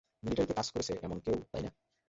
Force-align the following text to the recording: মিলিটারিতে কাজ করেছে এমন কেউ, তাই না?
মিলিটারিতে 0.23 0.53
কাজ 0.53 0.67
করেছে 0.71 0.93
এমন 1.03 1.17
কেউ, 1.25 1.35
তাই 1.51 1.61
না? 1.65 1.71